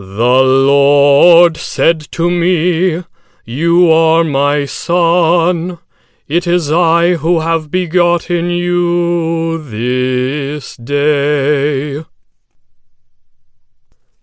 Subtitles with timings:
[0.00, 3.02] The Lord said to me,
[3.44, 5.80] You are my son.
[6.28, 12.04] It is I who have begotten you this day.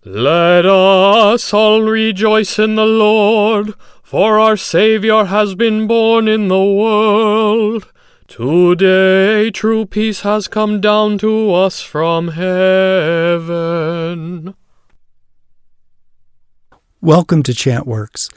[0.02, 6.64] Let us all rejoice in the Lord, for our Saviour has been born in the
[6.64, 7.92] world.
[8.26, 13.44] Today true peace has come down to us from heaven.
[17.02, 18.30] Welcome to Chantworks.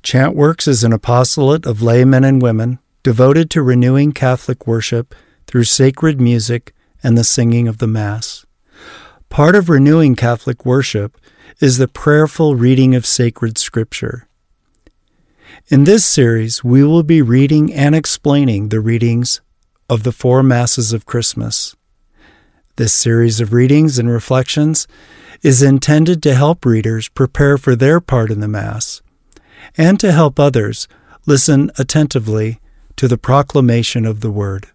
[0.00, 5.16] Chantworks is an apostolate of laymen and women devoted to renewing Catholic worship
[5.48, 8.46] through sacred music and the singing of the Mass.
[9.30, 11.20] Part of renewing Catholic worship
[11.60, 14.28] is the prayerful reading of sacred scripture.
[15.66, 19.40] In this series, we will be reading and explaining the readings
[19.90, 21.74] of the four Masses of Christmas.
[22.76, 24.88] This series of readings and reflections
[25.42, 29.00] is intended to help readers prepare for their part in the Mass
[29.78, 30.88] and to help others
[31.24, 32.58] listen attentively
[32.96, 34.66] to the proclamation of the Word.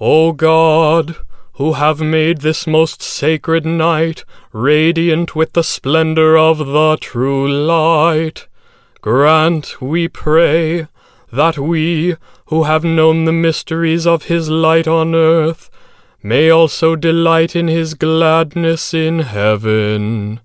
[0.00, 1.16] O God,
[1.54, 8.48] who have made this most sacred night radiant with the splendor of the true light,
[9.02, 10.86] grant, we pray,
[11.30, 12.16] that we,
[12.50, 15.70] who have known the mysteries of his light on earth,
[16.22, 20.40] may also delight in his gladness in heaven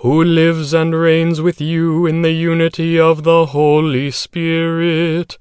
[0.00, 5.38] who lives and reigns with you in the unity of the Holy Spirit,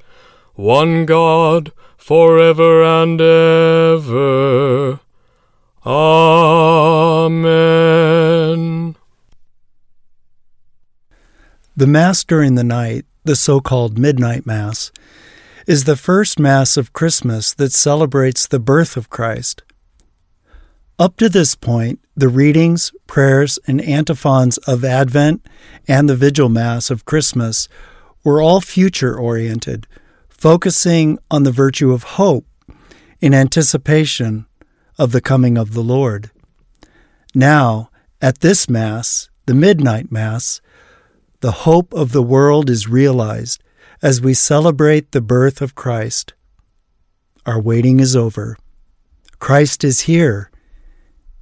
[0.54, 5.02] one God, for ever and ever.
[5.86, 7.36] Amen.
[11.76, 14.94] The Mass during the night, the so called Midnight Mass,
[15.66, 19.64] is the first Mass of Christmas that celebrates the birth of Christ.
[21.00, 25.46] Up to this point, the readings, prayers, and antiphons of Advent
[25.88, 27.68] and the Vigil Mass of Christmas
[28.24, 29.88] were all future oriented,
[30.30, 32.46] focusing on the virtue of hope
[33.20, 34.46] in anticipation
[35.00, 36.30] of the coming of the Lord.
[37.34, 37.90] Now,
[38.22, 40.62] at this Mass, the Midnight Mass,
[41.42, 43.62] the hope of the world is realized
[44.02, 46.34] as we celebrate the birth of Christ.
[47.46, 48.58] Our waiting is over.
[49.40, 50.50] Christ is here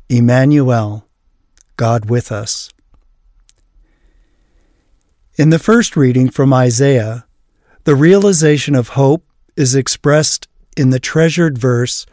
[0.09, 1.07] Emmanuel,
[1.77, 2.69] God with us.
[5.35, 7.25] In the first reading from Isaiah,
[7.85, 9.25] the realization of hope
[9.55, 10.47] is expressed
[10.77, 12.05] in the treasured verse,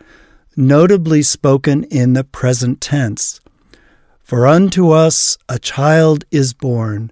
[0.56, 3.40] notably spoken in the present tense.
[4.22, 7.10] For unto us a child is born,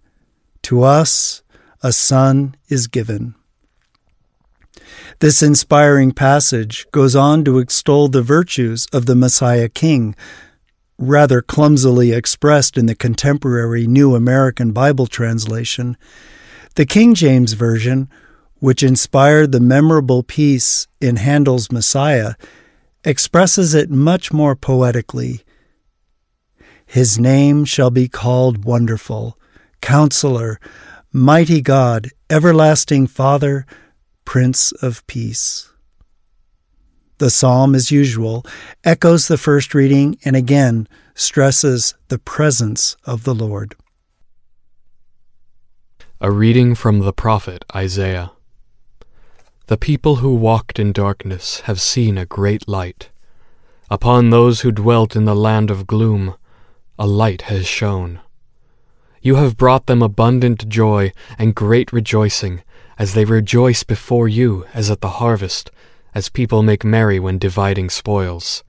[0.62, 1.42] to us
[1.82, 3.34] a son is given.
[5.20, 10.14] This inspiring passage goes on to extol the virtues of the Messiah King,
[10.98, 15.96] rather clumsily expressed in the contemporary New American Bible translation,
[16.74, 18.08] the King James Version,
[18.60, 22.34] which inspired the memorable piece in Handel's Messiah,
[23.04, 25.42] expresses it much more poetically.
[26.86, 29.38] His name shall be called Wonderful,
[29.80, 30.58] Counselor,
[31.12, 33.64] Mighty God, Everlasting Father,
[34.26, 35.72] Prince of Peace.
[37.16, 38.44] The psalm, as usual,
[38.84, 43.74] echoes the first reading and again stresses the presence of the Lord.
[46.20, 48.32] A reading from the prophet Isaiah.
[49.68, 53.08] The people who walked in darkness have seen a great light.
[53.90, 56.34] Upon those who dwelt in the land of gloom,
[56.98, 58.20] a light has shone.
[59.20, 62.62] You have brought them abundant joy and great rejoicing,
[62.98, 65.70] as they rejoice before you as at the harvest
[66.14, 68.64] as people make merry when dividing spoils.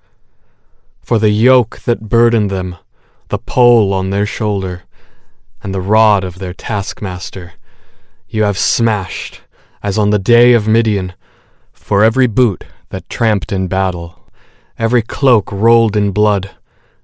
[1.02, 2.76] For the yoke that burdened them,
[3.30, 4.84] the pole on their shoulder,
[5.64, 7.54] and the rod of their taskmaster,
[8.28, 9.42] you have smashed,
[9.82, 11.14] as on the day of Midian,
[11.74, 14.30] for every boot that tramped in battle,
[14.78, 16.52] every cloak rolled in blood,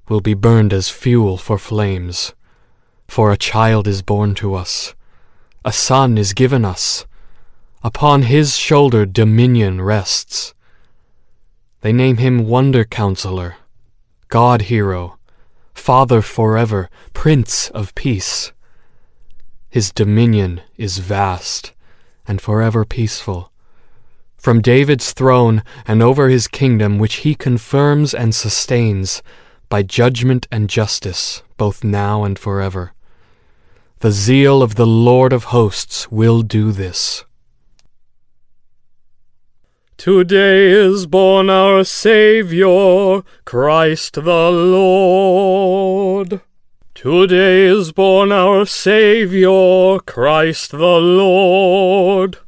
[0.08, 2.34] will be burned as fuel for flames.
[3.08, 4.94] For a child is born to us,
[5.64, 7.06] a son is given us,
[7.86, 10.56] Upon his shoulder dominion rests.
[11.82, 13.58] They name him Wonder Counselor,
[14.28, 15.20] God Hero,
[15.76, 18.52] Father forever, Prince of Peace.
[19.70, 21.74] His dominion is vast
[22.28, 23.52] and forever peaceful.
[24.36, 29.22] From David's throne and over his kingdom, which he confirms and sustains
[29.70, 32.94] by judgment and justice, both now and forever.
[34.00, 37.24] The zeal of the Lord of hosts will do this.
[39.96, 46.42] Today is born our Saviour, Christ the Lord.
[46.94, 52.40] Today is born our Saviour, Christ the Lord.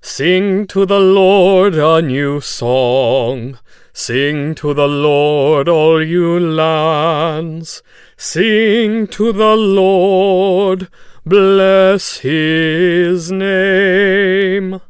[0.00, 3.58] Sing to the Lord a new song.
[3.92, 7.82] Sing to the Lord, all you lands.
[8.16, 10.88] Sing to the Lord,
[11.26, 14.80] bless his name.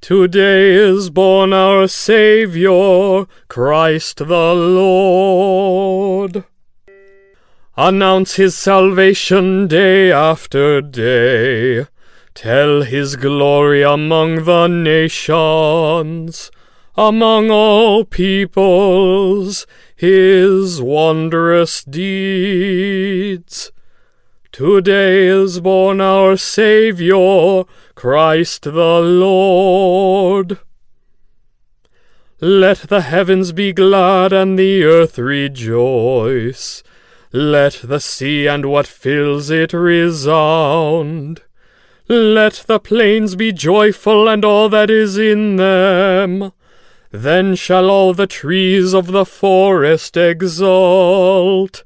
[0.00, 6.44] Today is born our Saviour, Christ the Lord.
[7.76, 11.86] Announce his salvation day after day.
[12.34, 16.50] Tell his glory among the nations,
[17.00, 19.66] among all peoples,
[19.96, 23.72] his wondrous deeds.
[24.52, 27.64] Today is born our Saviour,
[27.94, 30.58] Christ the Lord.
[32.38, 36.82] Let the heavens be glad and the earth rejoice.
[37.32, 41.40] Let the sea and what fills it resound.
[42.08, 46.52] Let the plains be joyful and all that is in them.
[47.12, 51.82] Then shall all the trees of the forest exult.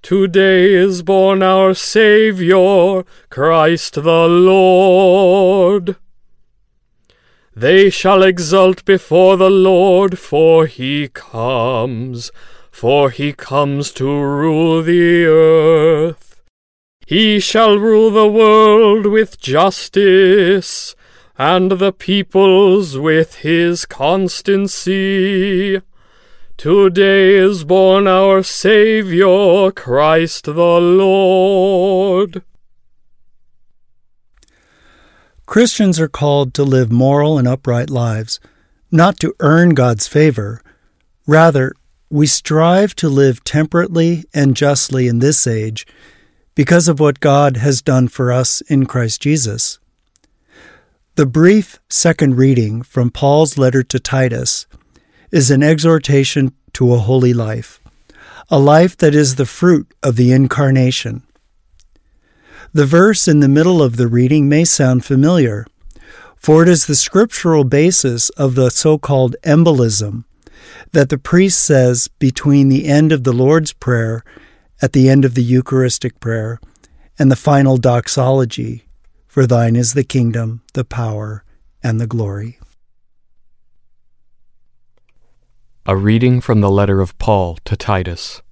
[0.00, 5.96] Today is born our Saviour, Christ the Lord.
[7.54, 12.32] They shall exult before the Lord, for he comes,
[12.70, 16.42] for he comes to rule the earth.
[17.06, 20.96] He shall rule the world with justice,
[21.36, 25.80] and the peoples with his constancy.
[26.56, 32.42] Today is born our Saviour, Christ the Lord.
[35.46, 38.38] Christians are called to live moral and upright lives,
[38.90, 40.62] not to earn God's favor.
[41.26, 41.72] Rather,
[42.08, 45.86] we strive to live temperately and justly in this age
[46.54, 49.80] because of what God has done for us in Christ Jesus.
[51.16, 54.66] The brief second reading from Paul's letter to Titus
[55.30, 57.80] is an exhortation to a holy life,
[58.50, 61.22] a life that is the fruit of the incarnation.
[62.72, 65.68] The verse in the middle of the reading may sound familiar,
[66.34, 70.24] for it is the scriptural basis of the so called embolism
[70.90, 74.24] that the priest says between the end of the Lord's Prayer
[74.82, 76.58] at the end of the Eucharistic prayer,
[77.20, 78.83] and the final doxology
[79.34, 81.42] For thine is the kingdom, the power,
[81.82, 82.60] and the glory.
[85.86, 88.42] A reading from the letter of Paul to Titus.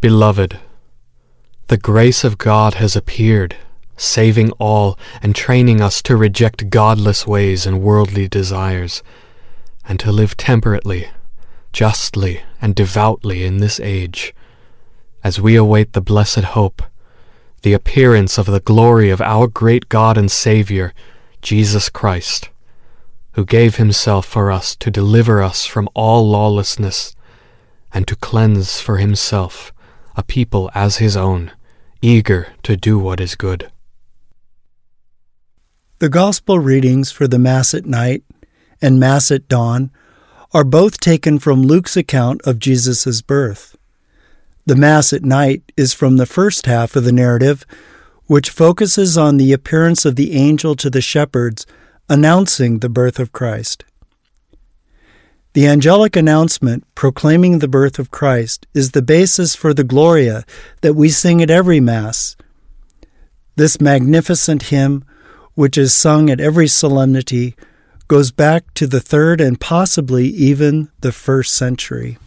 [0.00, 0.60] Beloved,
[1.66, 3.56] the grace of God has appeared,
[3.96, 9.02] saving all and training us to reject godless ways and worldly desires,
[9.88, 11.08] and to live temperately,
[11.72, 14.32] justly, and devoutly in this age
[15.24, 16.80] as we await the blessed hope,
[17.62, 20.92] the appearance of the glory of our great God and Saviour,
[21.42, 22.50] Jesus Christ,
[23.32, 27.14] who gave himself for us to deliver us from all lawlessness,
[27.92, 29.72] and to cleanse for himself
[30.16, 31.52] a people as his own,
[32.02, 33.70] eager to do what is good.
[36.00, 38.22] The Gospel readings for the Mass at night
[38.80, 39.90] and Mass at dawn
[40.52, 43.76] are both taken from Luke's account of Jesus' birth.
[44.68, 47.64] The Mass at night is from the first half of the narrative,
[48.26, 51.64] which focuses on the appearance of the angel to the shepherds
[52.06, 53.86] announcing the birth of Christ.
[55.54, 60.44] The angelic announcement proclaiming the birth of Christ is the basis for the Gloria
[60.82, 62.36] that we sing at every Mass.
[63.56, 65.02] This magnificent hymn,
[65.54, 67.56] which is sung at every solemnity,
[68.06, 72.18] goes back to the third and possibly even the first century.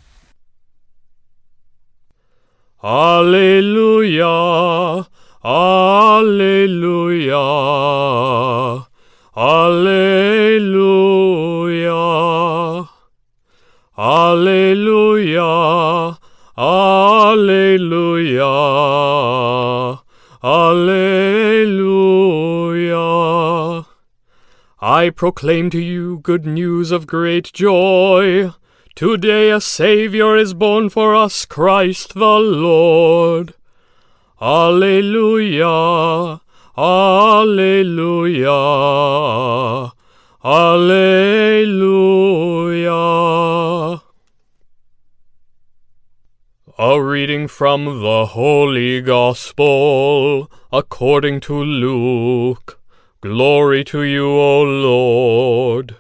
[2.84, 4.26] Alleluia,
[5.46, 7.38] Alleluia,
[9.38, 10.50] Alleluia,
[13.96, 15.48] Alleluia,
[16.58, 17.70] Alleluia,
[20.44, 21.06] Alleluia.
[24.82, 28.52] I proclaim to you good news of great joy.
[28.96, 33.54] Today a Saviour is born for us, Christ the Lord.
[34.42, 36.42] Alleluia,
[36.78, 38.52] Alleluia,
[40.44, 40.92] Alleluia.
[46.78, 52.80] A reading from the Holy Gospel according to Luke.
[53.22, 55.96] Glory to you, O Lord.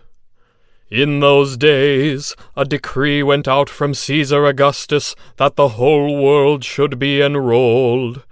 [0.91, 6.99] In those days, a decree went out from Caesar Augustus that the whole world should
[6.99, 8.25] be enrolled.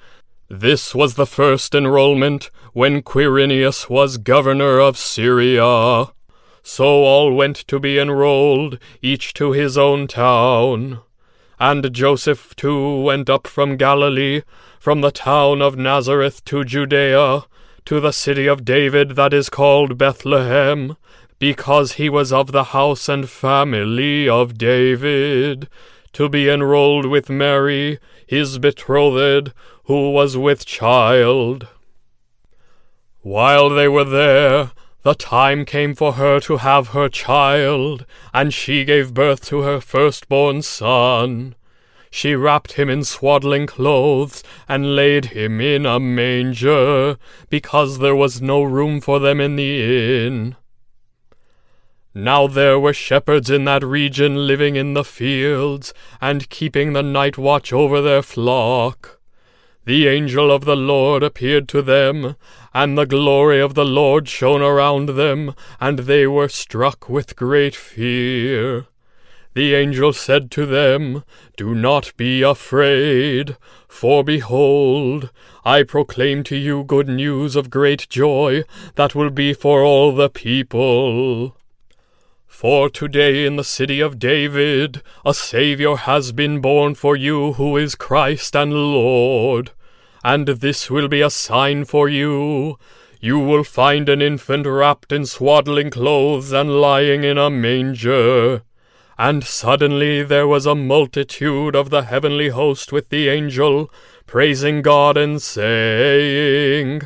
[0.49, 6.07] This was the first enrollment when Quirinius was governor of Syria.
[6.61, 10.99] So all went to be enrolled, each to his own town.
[11.61, 14.41] And Joseph too went up from Galilee,
[14.81, 17.45] from the town of Nazareth to Judea,
[17.85, 20.97] to the city of David that is called Bethlehem,
[21.39, 25.69] because he was of the house and family of David,
[26.11, 29.53] to be enrolled with Mary, his betrothed,
[29.85, 31.67] who was with child.
[33.21, 34.71] While they were there,
[35.03, 39.79] the time came for her to have her child, and she gave birth to her
[39.79, 41.55] firstborn son.
[42.11, 47.17] She wrapped him in swaddling clothes, and laid him in a manger,
[47.49, 50.55] because there was no room for them in the inn.
[52.13, 57.37] Now there were shepherds in that region living in the fields, and keeping the night
[57.37, 59.19] watch over their flock.
[59.85, 62.35] The angel of the Lord appeared to them,
[62.73, 67.75] and the glory of the Lord shone around them, and they were struck with great
[67.75, 68.87] fear.
[69.53, 71.23] The angel said to them,
[71.57, 75.31] Do not be afraid, for behold,
[75.65, 78.63] I proclaim to you good news of great joy
[78.95, 81.55] that will be for all the people.
[82.49, 87.77] For today in the city of David a Saviour has been born for you who
[87.77, 89.71] is Christ and Lord.
[90.25, 92.77] And this will be a sign for you.
[93.21, 98.63] You will find an infant wrapped in swaddling clothes and lying in a manger.
[99.17, 103.89] And suddenly there was a multitude of the heavenly host with the angel,
[104.25, 107.03] praising God and saying,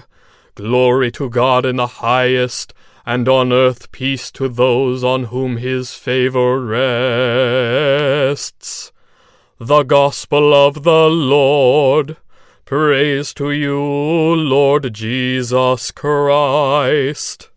[0.55, 2.73] Glory to God in the highest,
[3.05, 8.93] and on earth peace to those on whom his favor rests.
[9.59, 12.15] The Gospel of the Lord.
[12.65, 17.49] Praise to you, Lord Jesus Christ.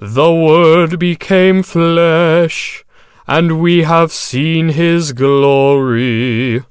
[0.00, 2.84] The Word became flesh,
[3.26, 6.64] and we have seen his glory.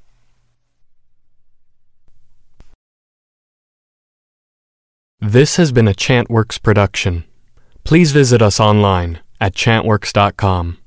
[5.20, 7.24] This has been a Chantworks production.
[7.82, 10.78] Please visit us online at chantworks.com.